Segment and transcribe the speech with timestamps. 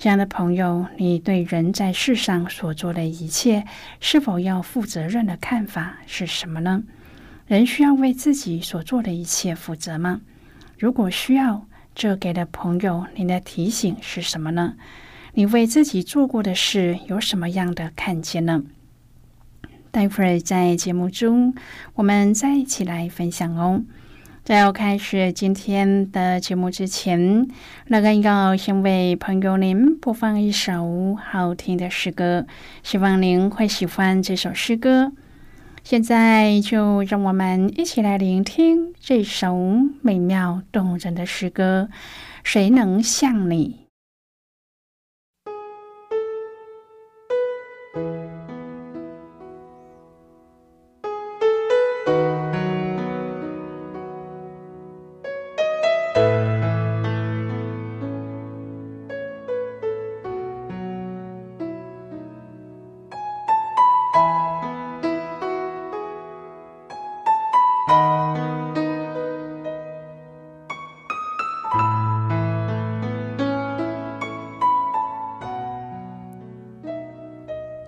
[0.00, 3.66] 亲爱的朋友，你对人在世上所做的一切，
[4.00, 6.84] 是否要负责任的看法是什么呢？
[7.46, 10.22] 人需要为自己所做的一切负责吗？
[10.78, 14.76] 如果需要，这给的朋友您的提醒是什么呢？
[15.34, 18.62] 你为自己做过的事有什么样的看见呢？
[19.90, 21.54] 待会儿在节目中，
[21.96, 23.84] 我们再一起来分享哦。
[24.50, 27.46] 在要开始今天的节目之前，
[27.86, 32.44] 那个要先为朋友您播放一首好听的诗歌，
[32.82, 35.12] 希望您会喜欢这首诗歌。
[35.84, 39.56] 现在就让我们一起来聆听这首
[40.02, 41.88] 美妙动人的诗歌。
[42.42, 43.79] 谁能像你？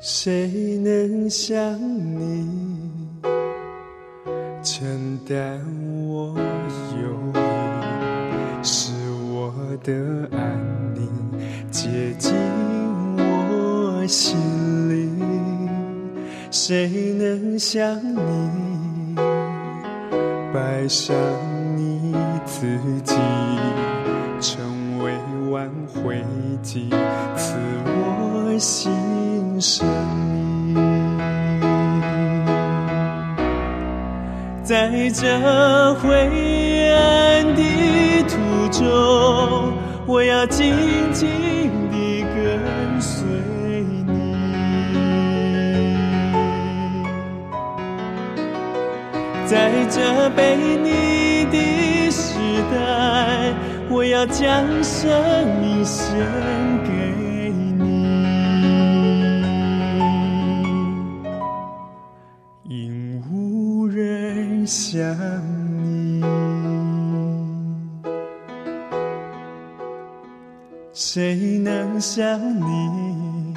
[0.05, 2.51] 谁能像你
[4.61, 5.65] 承担
[6.09, 6.35] 我
[7.01, 7.39] 忧虑，
[8.65, 8.91] 使
[9.31, 9.55] 我
[9.85, 10.59] 的安
[10.97, 11.09] 宁
[11.71, 12.35] 接近
[13.17, 14.37] 我心
[14.91, 15.69] 灵？
[16.51, 19.15] 谁能像你
[20.53, 21.15] 摆上
[21.77, 22.13] 你
[22.45, 22.67] 自
[23.05, 23.15] 己，
[24.41, 25.13] 成为
[25.53, 26.25] 挽回
[26.61, 26.91] 剂，
[27.37, 27.55] 赐
[27.87, 28.91] 我心？
[29.63, 29.87] 生
[30.67, 30.75] 命，
[34.65, 37.63] 在这灰暗的
[38.25, 38.35] 途
[38.73, 38.83] 中，
[40.05, 40.75] 我要紧
[41.13, 41.29] 紧
[41.93, 43.25] 地跟随
[44.09, 44.35] 你。
[49.47, 52.35] 在这被你的时
[52.73, 52.75] 代，
[53.89, 55.09] 我要将生
[55.61, 56.19] 命献
[56.83, 57.22] 给。
[71.15, 73.55] 谁能像你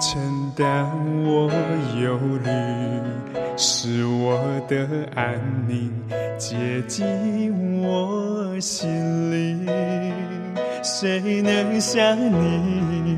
[0.00, 0.90] 承担
[1.24, 1.48] 我
[2.02, 2.50] 忧虑，
[3.56, 5.92] 使我的安宁
[6.36, 8.90] 接近我心
[9.30, 9.64] 灵？
[10.82, 13.16] 谁能像你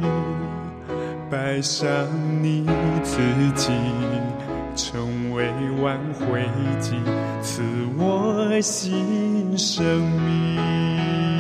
[1.31, 1.89] 摆上
[2.43, 2.67] 你
[3.03, 3.17] 自
[3.55, 3.73] 己？
[4.75, 5.49] 成为
[5.81, 6.45] 挽回
[6.79, 6.93] 剂，
[7.41, 7.63] 赐
[7.97, 11.36] 我新生命。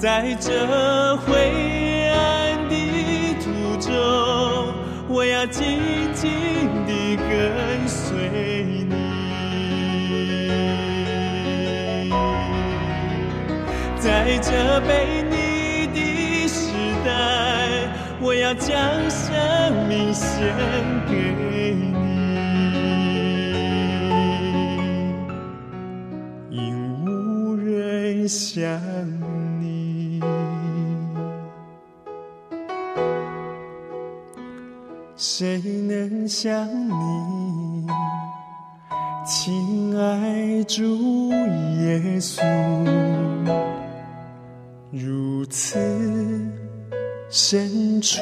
[0.00, 2.74] 在这灰暗的
[3.38, 3.92] 途中，
[5.06, 5.78] 我要紧
[6.14, 6.30] 紧
[6.86, 8.16] 地跟随
[8.88, 8.96] 你。
[13.98, 16.72] 在这被你的时
[17.04, 17.10] 代，
[18.22, 18.72] 我要将
[19.10, 20.56] 生命献
[21.10, 21.12] 给
[21.76, 21.92] 你，
[26.48, 28.80] 因无人像
[35.40, 35.58] 谁
[35.88, 37.86] 能更像你，
[39.24, 40.82] 亲爱主
[41.32, 42.42] 耶稣，
[44.90, 45.78] 如此
[47.30, 48.20] 深处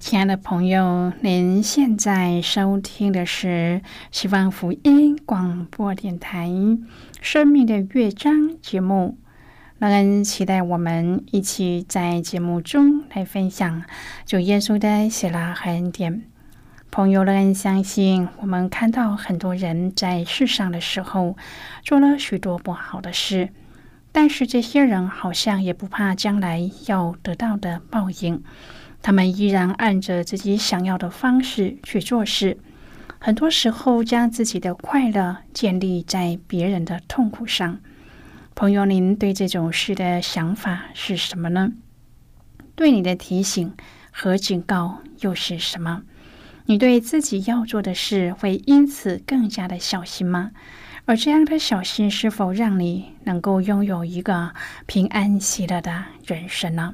[0.10, 6.48] 亲爱的朋友，您现在收听的是希望福音广播电台
[7.22, 9.20] 《生命的乐章》节目。
[9.78, 13.84] 让人期待我们一起在节目中来分享
[14.26, 16.24] 主耶稣的喜乐和恩典。
[16.90, 21.38] 朋友，让人相信我们看到很多人在世上的时候
[21.84, 23.50] 做了许多不好的事，
[24.12, 28.42] 但是这些人好像也不怕将来要得到的报应。
[29.02, 32.58] 他们依然按着自己想要的方式去做事，
[33.20, 37.80] 很多时候将自己的快乐建立在别人的痛苦上。
[38.56, 41.72] 朋友，您对这种事的想法是什么呢？
[42.76, 43.74] 对你的提醒
[44.12, 46.04] 和警告又是什么？
[46.66, 50.52] 你对自己要做的事会因此更加的小心吗？
[51.06, 54.54] 而这样的小心是否让你能够拥有一个
[54.86, 56.94] 平安喜乐的人生呢？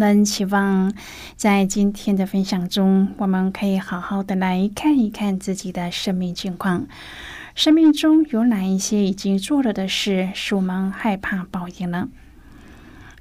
[0.00, 0.94] 们期望
[1.36, 6.86] 在今天的分享中，我们可以好好的来看一看自己的生命情况。
[7.54, 12.08] 生命中有哪一些已经做了的事，是我们害怕报应呢？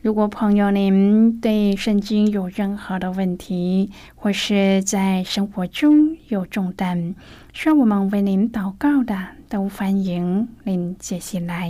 [0.02, 7.14] 如果朋友您对圣经有任何的问题，或是在生活中有重担，
[7.52, 9.18] 需要我们为您祷告的，
[9.50, 11.70] 都欢迎您接下来。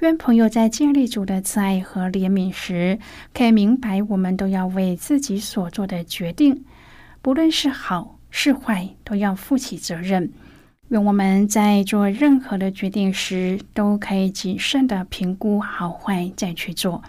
[0.00, 2.98] 愿朋友在经历主的慈爱和怜悯时，
[3.32, 6.64] 可以明白，我们都要为自己所做的决定，
[7.22, 10.30] 不论是好是坏，都要负起责任。
[10.88, 17.02] 愿我们在做任何的决定时，都可以谨慎的评估好坏再去做。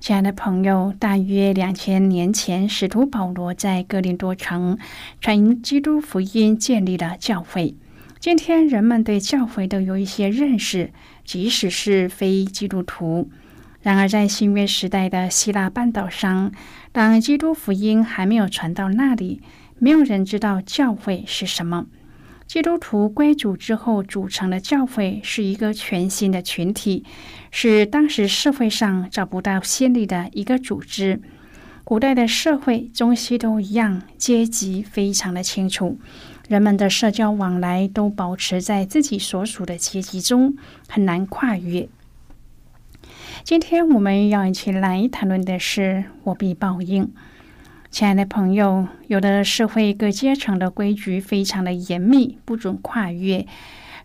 [0.00, 4.76] 亲爱的朋友，大约两千年前，使徒保罗在哥林多城
[5.20, 7.74] 传基督福音，建立了教会。
[8.20, 10.92] 今天人们对教会都有一些认识。
[11.24, 13.30] 即使是非基督徒，
[13.80, 16.52] 然而在新约时代的希腊半岛上，
[16.92, 19.40] 当基督福音还没有传到那里，
[19.78, 21.86] 没有人知道教会是什么。
[22.46, 27.02] 基督徒归主之后组成的教会是一个全新的群体，
[27.50, 31.20] 是当时社会上找不到先例的一个组织。
[31.84, 35.98] 古代的社会中西都一样，阶级非常的清楚。
[36.48, 40.56] 人们的社交往来都保持在自己所属的阶级中，
[40.88, 41.88] 很难跨越。
[43.42, 47.12] 今天我们要一起来谈论的是货币报应。
[47.90, 53.46] 亲爱的朋友，有的社会各阶层的规矩非常的严密，不准跨越。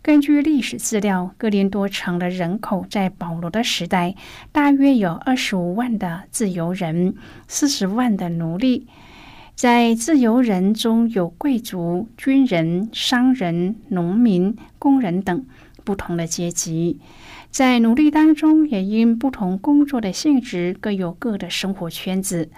[0.01, 4.15] 根据历史资料，哥林多城的人口在保罗的时代
[4.53, 7.15] 大约有二十五万的自由人，
[7.49, 8.87] 四十万的奴隶。
[9.59, 15.45] 在自由人中有贵族、军人、商人、农民、工人等
[15.83, 16.97] 不同的阶级，
[17.51, 22.49] 在奴隶当中也因不同工作的性质各有各的生活圈子。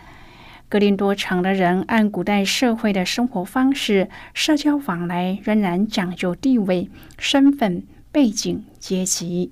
[0.70, 7.82] 格林多城的人按古代社会的生活方式，社交往来仍然讲究地位、身份、
[8.12, 9.52] 背景、阶级，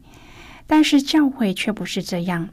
[0.67, 2.49] 但是教会却不是这样。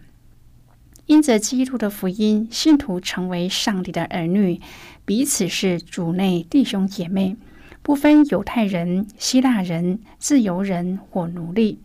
[1.07, 4.61] 因着基督的福音，信徒成为上帝的儿女，
[5.05, 7.37] 彼此是主内弟兄姐妹，
[7.81, 11.81] 不分犹太人、希腊人、自由人或奴隶。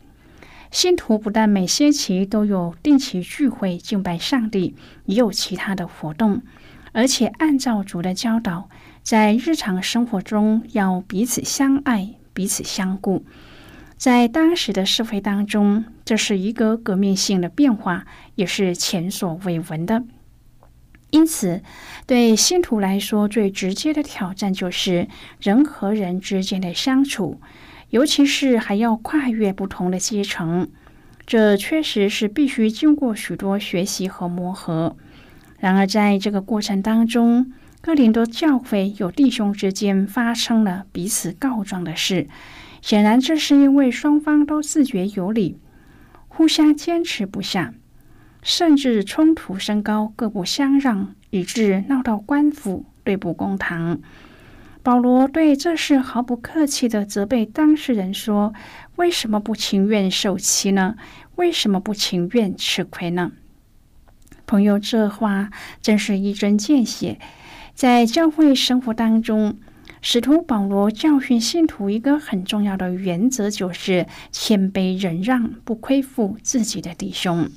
[0.71, 4.73] 信徒不但每星期都有定期聚会敬拜上帝，
[5.05, 6.41] 也有其他的活动，
[6.91, 8.69] 而且按照主的教导，
[9.03, 13.23] 在日常生活中要彼此相爱、彼此相顾。
[13.97, 20.03] 在当时的社会当中，这是一个革命性的变化，也是前所未闻的。
[21.11, 21.61] 因此，
[22.05, 25.07] 对信徒来说，最直接的挑战就是
[25.39, 27.39] 人和人之间的相处，
[27.91, 30.69] 尤其是还要跨越不同的阶层。
[31.25, 34.97] 这确实是必须经过许多学习和磨合。
[35.59, 42.27] 然而，在这个过程当中，哥林多教会有弟兄之间发生了彼此告状的事。
[42.81, 45.57] 显然，这是因为双方都自觉有理，
[46.33, 47.73] 互相坚持不下，
[48.41, 53.99] 甚至冲突升高，各不相让，以致闹到官府，对簿公堂。
[54.81, 58.53] 保罗对这事毫不客气的责备当事人说
[58.95, 60.95] ：“为什么不情愿受欺呢？
[61.35, 63.33] 为什么不情愿吃亏呢？”
[64.47, 67.19] 朋友，这话真是一针见血。
[67.75, 69.59] 在教会生活当中，
[70.03, 77.47] 使徒保罗教训信徒一个很重要的原则，就是谦卑忍让，不亏负自己的弟兄。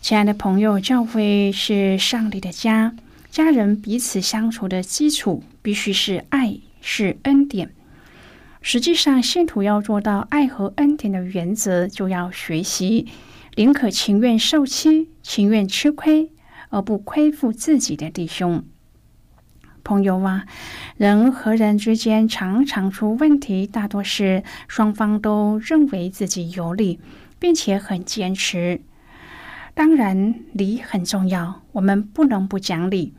[0.00, 2.94] 亲爱的朋友，教会是上帝的家。
[3.32, 7.70] 家人彼此相处的基础必须是爱，是恩典。
[8.62, 13.08] 实际上，信徒要做到爱和恩典的原则，就要学习
[13.56, 16.30] 宁可情愿受欺，情愿吃亏，
[16.68, 18.64] 而不亏负自己的弟兄。
[19.84, 20.46] 朋友啊，
[20.96, 26.98] 人和人之间常常出问题，大多是双方都认为自己有理，
[27.38, 28.80] 并且很坚持。
[29.74, 33.12] 当然，理很重要，我们不能不讲理。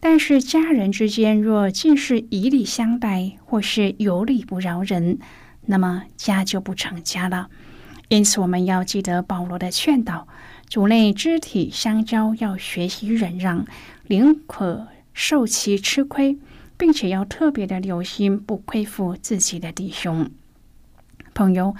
[0.00, 5.18] 但是家人之间若尽是以礼相待，或是有理不饶人，
[5.66, 7.48] 那么家就不成家了。
[8.08, 10.28] 因此，我们要记得保罗的劝导：
[10.68, 13.66] 主内肢体相交，要学习忍让，
[14.06, 14.86] 宁可
[15.20, 16.38] 受其吃亏，
[16.76, 20.30] 并且要特别的留心，不亏负自己的弟兄
[21.34, 21.74] 朋友。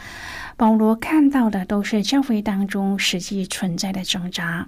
[0.57, 4.67] 保罗看到的都是教会当中实际存在的挣扎。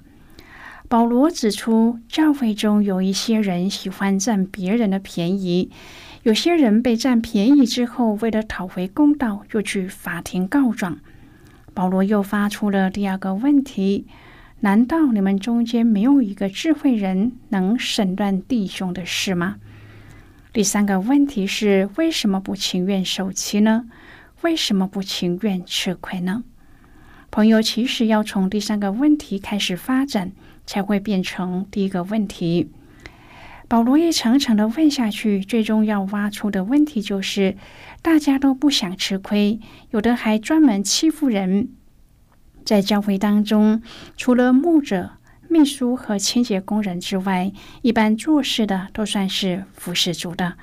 [0.88, 5.72] 保罗指出，教会中有一些人喜欢占别人的便宜，
[6.22, 11.00] 有些人被占便宜之后，为了讨回公道，就去法庭告状。
[11.74, 14.06] 保罗又发出了第二个问题：
[14.60, 19.56] 难道你们中间没有一个智慧人能审断弟兄的事吗？
[20.52, 23.86] 第三个问题是：为什么不情愿受欺呢？
[24.42, 26.44] 为什么不情愿吃亏呢？
[27.30, 30.32] 朋友，其实要从第三个问题开始发展。
[30.66, 32.70] 才会变成第一个问题。
[33.66, 37.56] 保罗一层层的问下去，最终要挖出的问题就是：
[38.02, 39.58] 大家都不想吃亏，
[39.90, 41.70] 有的还专门欺负人。
[42.64, 43.82] 在教会当中，
[44.16, 45.10] 除了牧者、
[45.48, 47.52] 秘书和清洁工人之外，
[47.82, 50.54] 一般做事的都算是服侍主的。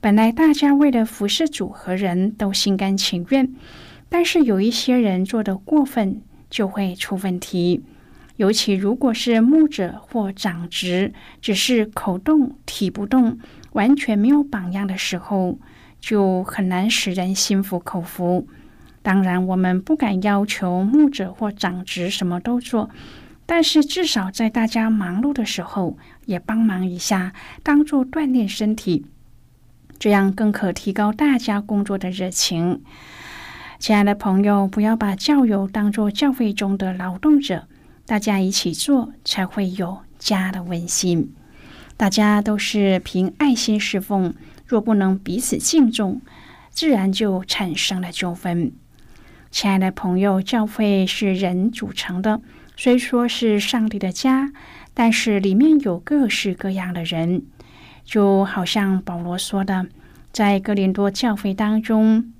[0.00, 3.54] 本来大家为了服侍主和人都心甘情愿，
[4.08, 7.84] 但是有一些人做的过分，就会出问题。
[8.36, 13.38] 尤其如果是牧者或长职，只是口动体不动，
[13.72, 15.58] 完全没有榜样的时候，
[16.00, 18.48] 就很难使人心服口服。
[19.02, 22.88] 当然，我们不敢要求牧者或长职什么都做，
[23.46, 27.32] 但是至少在大家忙碌的时候，也帮忙一下，
[27.64, 29.04] 当做锻炼身体，
[29.98, 32.82] 这样更可提高大家工作的热情。
[33.80, 37.66] 亲爱的朋友，不要把教友当作教会中的劳动者。
[38.06, 41.32] 大家一起做，才会有家的温馨。
[41.96, 46.20] 大家都是凭爱心侍奉，若不能彼此敬重，
[46.70, 48.72] 自然就产生了纠纷。
[49.52, 52.40] 亲爱的朋友，教会是人组成的，
[52.74, 54.50] 虽说是上帝的家，
[54.94, 57.42] 但是里面有各式各样的人。
[58.02, 59.86] 就好像保罗说的，
[60.32, 62.32] 在哥林多教会当中，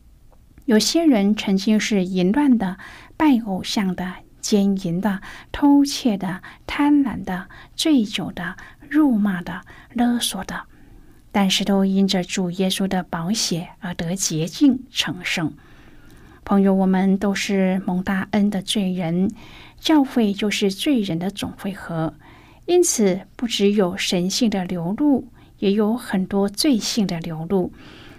[0.64, 2.78] 有些人曾经是淫乱的、
[3.16, 4.14] 拜偶像的。
[4.40, 5.21] 奸淫的、
[5.52, 8.57] 偷窃的、贪婪的、醉酒的、
[8.88, 9.61] 辱骂的、
[9.92, 10.62] 勒索的，
[11.31, 15.52] 但是都因着主耶稣的宝血而得洁净成圣。
[16.44, 19.30] 朋友，我们都是蒙大恩的罪人，
[19.78, 22.14] 教会就是罪人的总会合，
[22.66, 27.72] 因此不只有神性的流露，也有很多罪性的流露。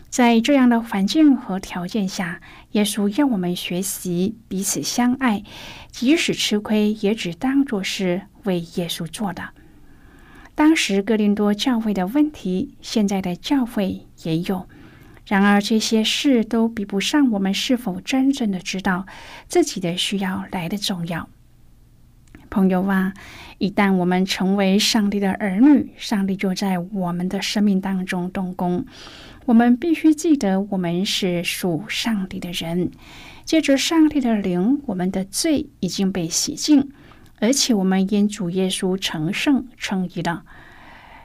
[0.10, 2.40] 在这样的环境和条件下，
[2.72, 5.44] 耶稣要我们学习彼此相爱，
[5.92, 9.50] 即使吃亏，也只当作是为耶稣做的。
[10.56, 14.68] 当时哥林多教会的问题，现在的教会也有。
[15.26, 19.06] 然而这些事都比不上我们是否真正的知道
[19.48, 21.30] 自己的需要来的重要。
[22.50, 23.14] 朋友啊，
[23.58, 28.86] 一旦我们成为上帝的儿女，上帝就在我们的生命当中动工。
[29.46, 32.92] 我们必须记得，我们是属上帝的人。
[33.44, 36.92] 借着上帝的灵，我们的罪已经被洗净，
[37.40, 40.44] 而且我们因主耶稣成圣称义了。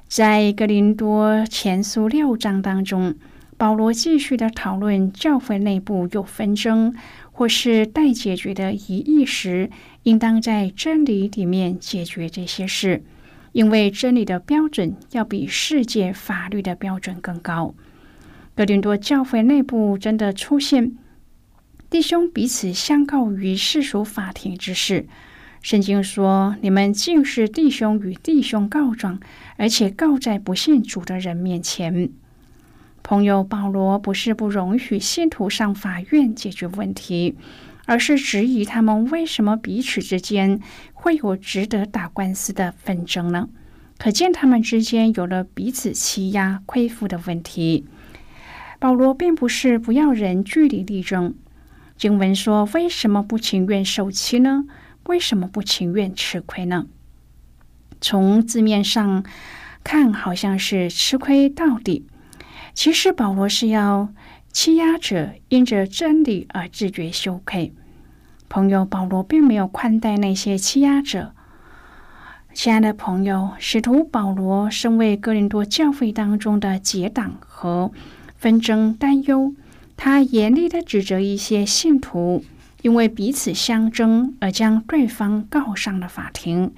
[0.09, 3.14] 在格林多前书六章当中，
[3.59, 6.95] 保罗继续的讨论教会内部有纷争
[7.33, 9.69] 或是待解决的疑义时，
[10.05, 13.03] 应当在真理里面解决这些事，
[13.50, 17.75] 因为真理的标准要比世界法律的标准更高。
[18.55, 20.97] 格林多教会内部真的出现。
[21.91, 25.07] 弟兄彼此相告于世俗法庭之事，
[25.62, 29.19] 圣经说：“你们竟是弟兄与弟兄告状，
[29.57, 32.11] 而且告在不信主的人面前。”
[33.09, 37.38] 朋友保罗不是不容许信徒上法院解决问题，
[37.87, 40.61] 而是质疑他们为什么彼此之间
[40.93, 43.49] 会有值得打官司的纷争呢？
[43.97, 47.87] 可见他们之间有了彼此欺压、亏负的问题。
[48.79, 51.35] 保罗并不是不要人据理力争。
[51.97, 54.67] 经文说：“为什么不情愿受欺呢？
[55.07, 56.85] 为什么不情愿吃亏呢？”
[58.03, 59.25] 从字面上
[59.83, 62.05] 看，好像是吃亏到底。
[62.79, 64.11] 其实保罗是要
[64.53, 67.73] 欺压者因着真理而自觉羞愧。
[68.49, 71.35] 朋友，保罗并没有宽待那些欺压者。
[72.55, 77.91] 亲爱的朋友，使徒保罗身为哥林多教会当中的结党和
[78.37, 79.57] 纷争担忧。
[79.97, 82.45] 他严厉的指责一些信徒，
[82.83, 86.73] 因为彼此相争而将对方告上了法庭。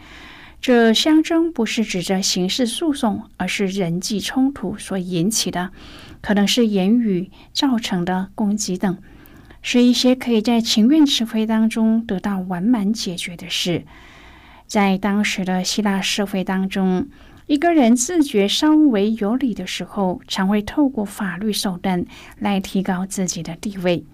[0.60, 5.70] 这相争不是指着刑事诉讼，而是人际冲突所引起的，
[6.20, 8.98] 可能是言语造成的攻击等，
[9.62, 13.84] 是一些可以在情愿吃亏当中得到完满解决的事。
[14.66, 17.08] 在当时的希腊社会当中。
[17.46, 22.04] 一个人自觉稍微有理的时候，常会透过法律手段
[22.38, 24.04] 来提高自己的地位。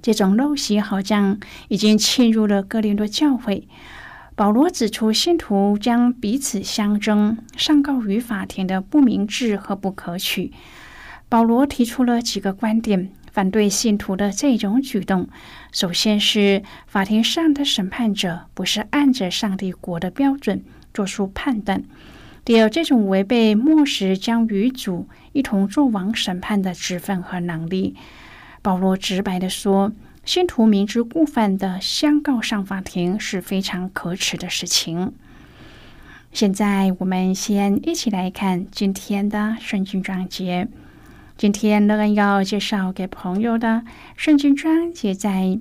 [0.00, 3.66] 这种陋习好像已经侵入了哥林多教会。
[4.36, 10.52] 保罗指出，信徒将彼此相争、上告于法庭的不明智和不可取。
[11.30, 15.26] 保罗提出了几个观点，反对信徒的这种举动。
[15.72, 21.82] 首先是法庭上的审判者不是按着上帝国的标准做出判断。
[22.44, 27.96] 第二，这种违背末时将与主一同做王审判的职分和能力。
[28.60, 29.92] 保罗直白的说，
[30.26, 35.12] 信徒明知故犯的相告上法庭是非常可耻的事情。
[36.32, 40.66] 现在，我们先一起来看今天的圣经章节。
[41.36, 43.84] 今天乐恩要介绍给朋友的
[44.16, 45.60] 圣经章节，在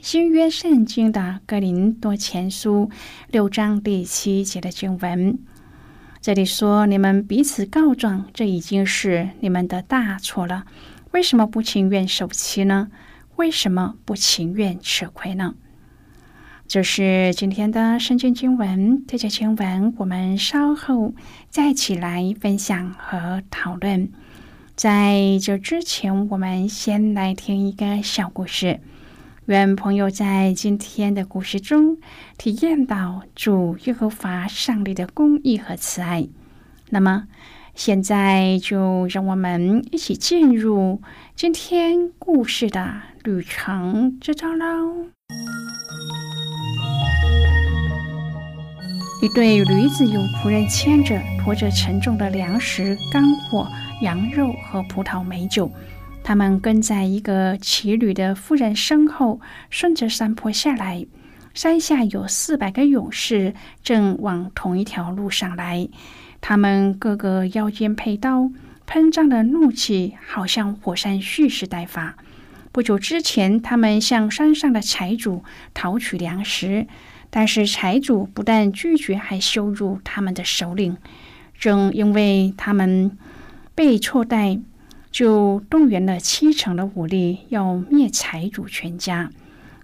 [0.00, 2.88] 新约圣经的格林多前书
[3.32, 5.36] 六章第七节的经文。
[6.20, 10.64] 这里说你们彼此告状，这已经是你们的大错了。
[11.10, 12.88] 为什么不情愿受欺呢？
[13.36, 15.54] 为什么不情愿吃亏呢？
[16.66, 19.04] 这是今天的圣经经文。
[19.06, 21.14] 这节经文我们稍后
[21.50, 24.10] 再起来分享和讨论。
[24.76, 28.80] 在这之前，我们先来听一个小故事。
[29.46, 31.98] 愿朋友在今天的故事中
[32.38, 36.26] 体验到主耶和华上帝的公义和慈爱。
[36.88, 37.28] 那么，
[37.74, 41.02] 现在就让我们一起进入
[41.36, 45.06] 今天故事的旅程之中喽。
[49.22, 53.66] 一对驴子有仆人牵着，驮着沉重的粮食、干货、
[54.02, 55.72] 羊肉和葡萄美酒。
[56.22, 61.06] 他们跟在一个骑驴的妇人身后，顺着山坡下来。
[61.54, 65.88] 山下有四百个勇士，正往同一条路上来。
[66.42, 68.50] 他们个个腰间佩刀，
[68.84, 72.16] 喷张的怒气好像火山蓄势待发。
[72.74, 76.88] 不久之前，他们向山上的财主讨取粮食，
[77.30, 80.96] 但是财主不但拒绝，还羞辱他们的首领。
[81.56, 83.16] 正因为他们
[83.76, 84.58] 被错待。
[85.12, 89.30] 就动员了七成的武力，要灭财主全家。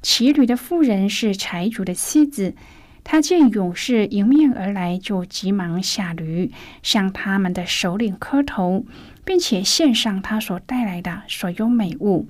[0.03, 2.57] 骑驴的妇人是财主的妻子，
[3.05, 6.50] 她见勇士迎面而来，就急忙下驴，
[6.83, 8.85] 向他们的首领磕头，
[9.24, 12.26] 并且献上他所带来的所有美物。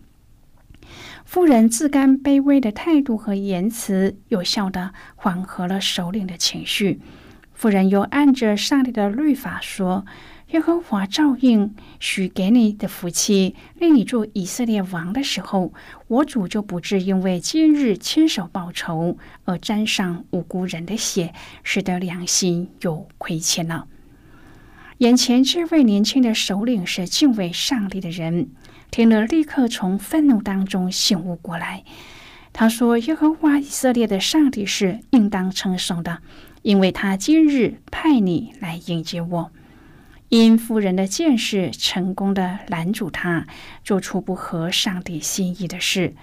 [1.31, 6.99] 妇人自甘卑微的态度和言辞，有效的缓和了首领的情绪。
[7.55, 10.05] 妇人又按着上帝的律法说
[10.51, 15.73] ：“耶和华照应许给你的福气，令你做以色列王的时候，
[16.09, 23.87] 我主就不至因为今日亲手报仇而沾上无辜人的血，使得良心有亏欠了。”
[24.99, 28.51] 眼前这位年轻的首领是敬畏上帝的人，
[28.91, 31.85] 听了立刻从愤怒当中醒悟过来。
[32.53, 36.19] 他说：“耶和华以色列的上帝是应当称颂的，
[36.63, 39.53] 因为他今日派你来迎接我。”
[40.31, 43.47] 因妇人的见识，成功的拦阻他
[43.85, 46.15] 做出不合上帝心意的事。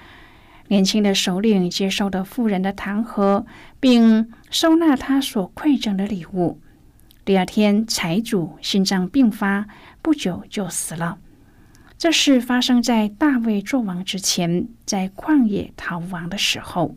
[0.69, 3.45] 年轻的首领接受了妇人的弹劾，
[3.79, 6.59] 并收纳他所馈赠的礼物。
[7.23, 9.67] 第二天，财主心脏病发，
[10.01, 11.19] 不久就死了。
[11.99, 16.95] 这是发生在大卫做王之前，在旷野逃亡的时候。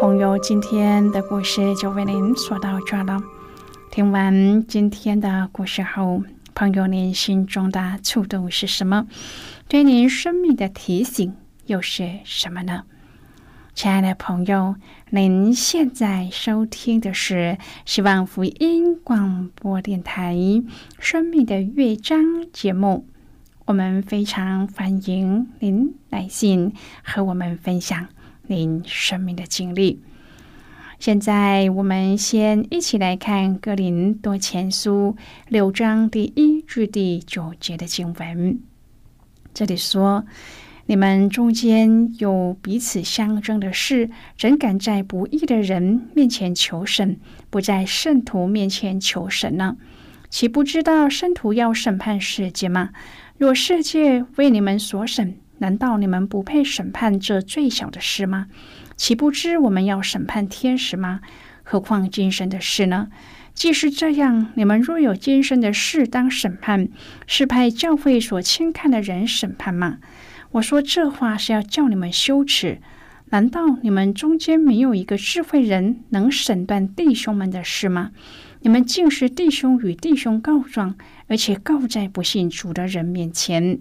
[0.00, 3.22] 朋友，今天的故事就为您说到这了。
[3.92, 9.06] 听完今天的故事后，朋友您心中的触动是什么？
[9.68, 11.36] 对您生命的提醒
[11.66, 12.82] 又是什么呢？
[13.78, 14.74] 亲爱的朋友，
[15.10, 20.34] 您现在收听的是希望福音广播电台
[20.98, 22.20] 《生命的乐章》
[22.52, 23.06] 节目。
[23.66, 26.72] 我们非常欢迎您来信
[27.04, 28.08] 和我们分享
[28.48, 30.02] 您生命的经历。
[30.98, 35.14] 现在，我们先一起来看《格林多前书》
[35.46, 38.58] 六章第一至第九节的经文。
[39.54, 40.26] 这里说。
[40.88, 47.20] 你们中间有彼此相争的事，怎敢在不义的人面前求神，
[47.50, 49.76] 不在圣徒面前求神呢？
[50.30, 52.88] 岂不知道圣徒要审判世界吗？
[53.36, 58.46] 若世界为你们所审，难道你们不配审判这最小的事吗？
[58.96, 61.20] 岂不知我们要审判天使吗？
[61.64, 63.08] 何况今生的事呢？
[63.52, 66.88] 既是这样，你们若有今生的事当审判，
[67.26, 69.98] 是派教会所轻看的人审判吗？
[70.52, 72.80] 我说这话是要叫你们羞耻。
[73.30, 78.12] 难道你们中间没有一个智慧人能审断弟兄们的事吗？
[78.60, 83.78] 你们竟是弟兄与弟兄告状，而且告在不信主的人面前。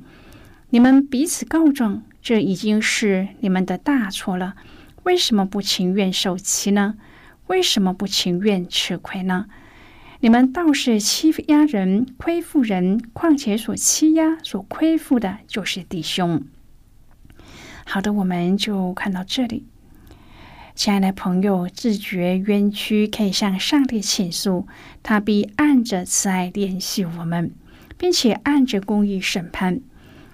[0.71, 4.55] 你们彼此告状，这已经是你们的大错了。
[5.03, 6.95] 为什么不情愿受欺呢？
[7.47, 9.45] 为什么不情愿吃亏呢？
[10.19, 16.43] 你们倒是欺压人、亏负人，况且所欺压、所亏负的，就是弟兄。
[17.89, 19.65] 好的，我们就看到这里。
[20.75, 24.67] 亲爱的朋友，自觉冤屈，可以向上帝倾诉，
[25.01, 27.49] 他必按着慈爱联系我们，
[27.97, 29.79] 并且按着公义审判。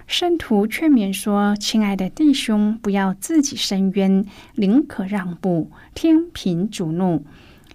[0.08, 7.24] 圣徒劝勉说：“亲爱的弟兄，不要自己伸冤，宁可让步，听凭主怒，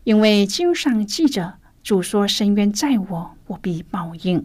[0.02, 4.44] 因为经上记着，主说：‘深渊在我，我必报应。’”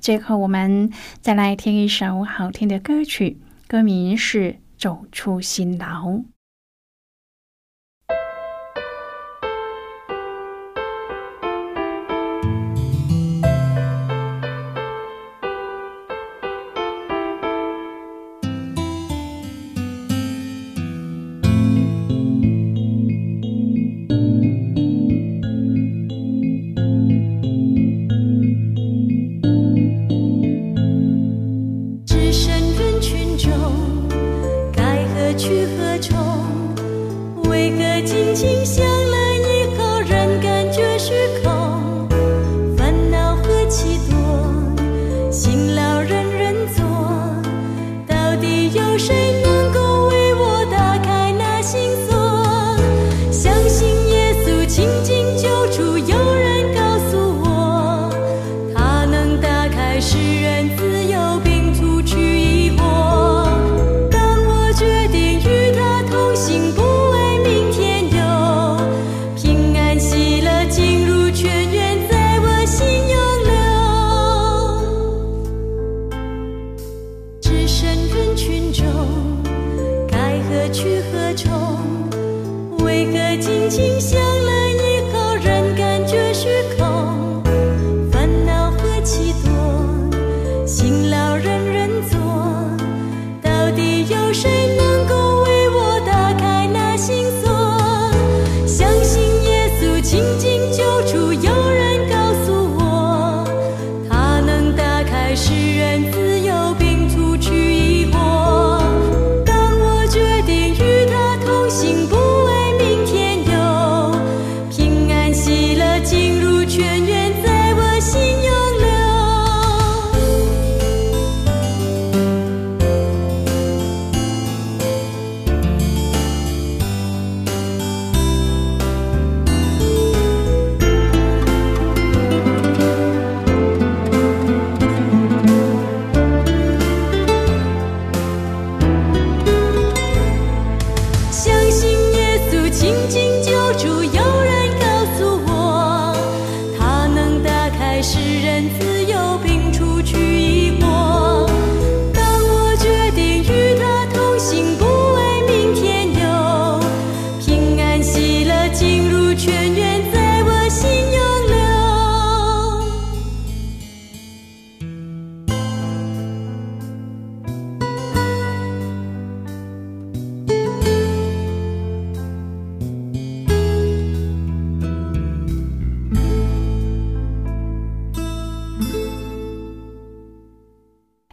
[0.00, 6.08] 最后，我们再来听一首好听的歌曲，歌名是《走出辛劳》。